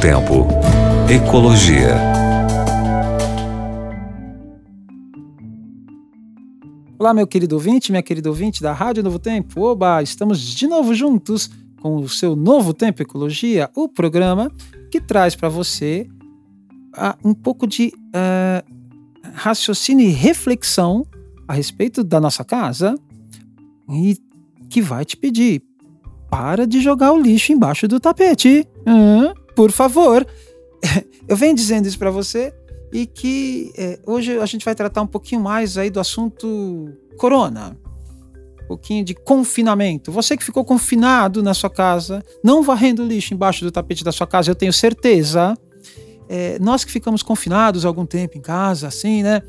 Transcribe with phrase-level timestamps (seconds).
[0.00, 0.46] Tempo.
[1.10, 1.94] Ecologia.
[6.98, 9.60] Olá, meu querido ouvinte, minha querida ouvinte da Rádio Novo Tempo.
[9.60, 11.50] Oba, estamos de novo juntos
[11.82, 14.50] com o seu Novo Tempo Ecologia, o programa
[14.90, 16.08] que traz para você
[16.96, 21.06] uh, um pouco de uh, raciocínio e reflexão
[21.46, 22.94] a respeito da nossa casa
[23.90, 24.16] e
[24.70, 25.62] que vai te pedir
[26.30, 28.66] para de jogar o lixo embaixo do tapete.
[28.86, 30.26] Hum, por favor.
[31.28, 32.50] Eu venho dizendo isso para você
[32.90, 37.76] e que é, hoje a gente vai tratar um pouquinho mais aí do assunto corona.
[38.64, 40.10] Um pouquinho de confinamento.
[40.10, 44.26] Você que ficou confinado na sua casa, não varrendo lixo embaixo do tapete da sua
[44.26, 45.54] casa, eu tenho certeza.
[46.26, 49.42] É, nós que ficamos confinados algum tempo em casa, assim, né?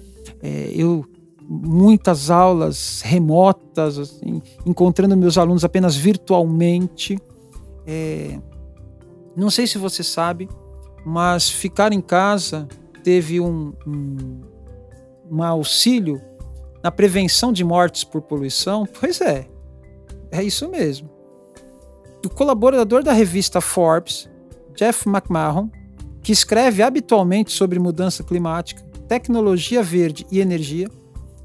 [0.43, 1.05] É, eu
[1.47, 7.17] muitas aulas remotas, assim, encontrando meus alunos apenas virtualmente.
[7.87, 8.37] É,
[9.35, 10.49] não sei se você sabe,
[11.05, 12.67] mas ficar em casa
[13.03, 14.41] teve um, um,
[15.29, 16.21] um auxílio
[16.83, 18.87] na prevenção de mortes por poluição?
[18.99, 19.47] Pois é,
[20.31, 21.09] é isso mesmo.
[22.25, 24.29] O colaborador da revista Forbes,
[24.75, 25.69] Jeff McMahon,
[26.21, 30.87] que escreve habitualmente sobre mudança climática, tecnologia verde e energia,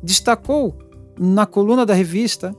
[0.03, 0.77] destacou
[1.19, 2.55] na coluna da revista,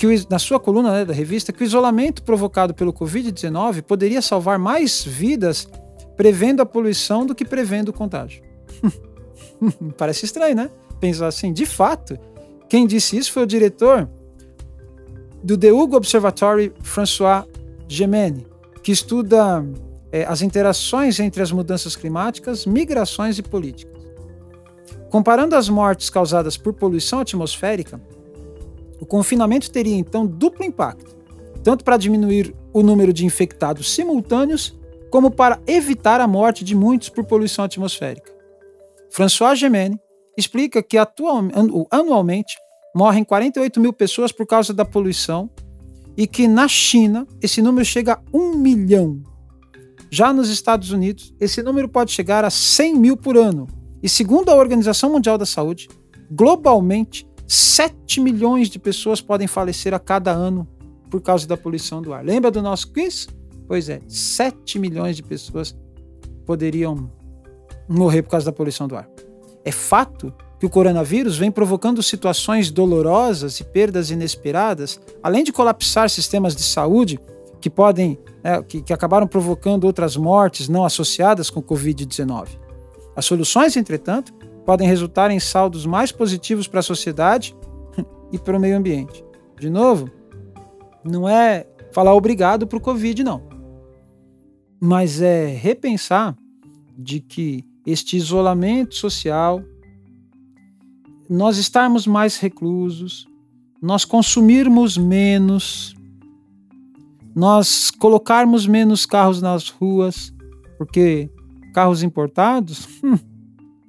[0.00, 4.22] que o, na sua coluna né, da revista, que o isolamento provocado pelo Covid-19 poderia
[4.22, 5.68] salvar mais vidas
[6.16, 8.42] prevendo a poluição do que prevendo o contágio.
[9.98, 10.70] Parece estranho, né?
[10.98, 11.52] Pensar assim.
[11.52, 12.18] De fato,
[12.66, 14.08] quem disse isso foi o diretor
[15.44, 17.44] do The Hugo Observatory, François
[17.86, 18.46] Gemene,
[18.82, 19.62] que estuda
[20.10, 24.02] é, as interações entre as mudanças climáticas, migrações e políticas.
[25.10, 28.00] Comparando as mortes causadas por poluição atmosférica,
[29.00, 31.16] o confinamento teria então duplo impacto,
[31.64, 34.78] tanto para diminuir o número de infectados simultâneos,
[35.10, 38.32] como para evitar a morte de muitos por poluição atmosférica.
[39.10, 39.98] François Gemene
[40.36, 40.96] explica que
[41.90, 42.56] anualmente
[42.94, 45.50] morrem 48 mil pessoas por causa da poluição
[46.16, 49.22] e que na China esse número chega a 1 milhão.
[50.10, 53.68] Já nos Estados Unidos, esse número pode chegar a 100 mil por ano,
[54.02, 55.88] e segundo a Organização Mundial da Saúde,
[56.30, 60.68] globalmente, 7 milhões de pessoas podem falecer a cada ano
[61.10, 62.24] por causa da poluição do ar.
[62.24, 63.26] Lembra do nosso quiz?
[63.66, 65.76] Pois é, 7 milhões de pessoas
[66.46, 67.10] poderiam
[67.88, 69.08] morrer por causa da poluição do ar.
[69.64, 76.08] É fato que o coronavírus vem provocando situações dolorosas e perdas inesperadas, além de colapsar
[76.08, 77.18] sistemas de saúde
[77.60, 82.46] que podem, né, que, que acabaram provocando outras mortes não associadas com o Covid-19.
[83.16, 84.32] As soluções, entretanto,
[84.64, 87.54] podem resultar em saldos mais positivos para a sociedade
[88.32, 89.24] e para o meio ambiente.
[89.58, 90.10] De novo,
[91.04, 93.42] não é falar obrigado para o Covid, não.
[94.80, 96.36] Mas é repensar
[96.96, 99.62] de que este isolamento social,
[101.28, 103.26] nós estarmos mais reclusos,
[103.80, 105.94] nós consumirmos menos,
[107.34, 110.32] nós colocarmos menos carros nas ruas,
[110.76, 111.30] porque
[111.72, 113.18] Carros importados hum,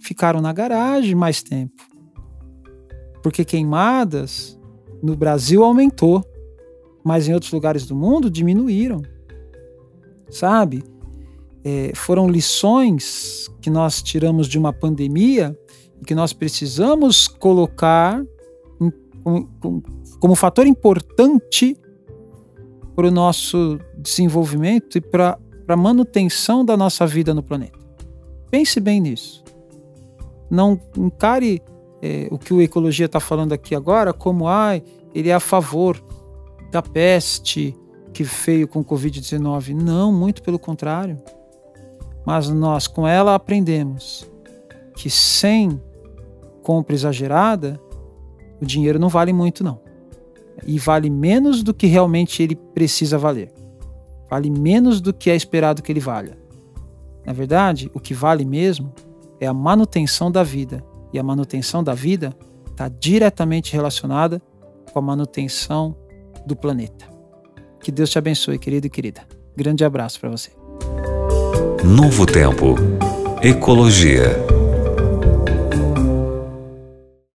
[0.01, 1.83] ficaram na garagem mais tempo.
[3.23, 4.59] Porque queimadas
[5.01, 6.23] no Brasil aumentou,
[7.03, 9.01] mas em outros lugares do mundo diminuíram.
[10.29, 10.83] Sabe?
[11.63, 15.57] É, foram lições que nós tiramos de uma pandemia
[16.01, 18.23] e que nós precisamos colocar
[18.79, 18.91] em,
[19.59, 19.83] como,
[20.19, 21.77] como fator importante
[22.95, 25.37] para o nosso desenvolvimento e para
[25.71, 27.79] para a manutenção da nossa vida no planeta.
[28.49, 29.41] Pense bem nisso.
[30.51, 31.61] Não encare
[32.01, 34.79] é, o que o Ecologia está falando aqui agora como ah,
[35.15, 36.03] ele é a favor
[36.69, 37.75] da peste
[38.13, 39.73] que veio com o Covid-19.
[39.73, 41.17] Não, muito pelo contrário.
[42.25, 44.29] Mas nós, com ela, aprendemos
[44.95, 45.81] que sem
[46.61, 47.81] compra exagerada,
[48.61, 49.79] o dinheiro não vale muito, não.
[50.67, 53.51] E vale menos do que realmente ele precisa valer
[54.31, 56.37] vale menos do que é esperado que ele valha.
[57.25, 58.93] Na verdade, o que vale mesmo
[59.41, 62.33] é a manutenção da vida, e a manutenção da vida
[62.69, 64.41] está diretamente relacionada
[64.93, 65.97] com a manutenção
[66.45, 67.09] do planeta.
[67.81, 69.21] Que Deus te abençoe, querido e querida.
[69.57, 70.51] Grande abraço para você.
[71.83, 72.75] Novo Tempo.
[73.41, 74.60] Ecologia.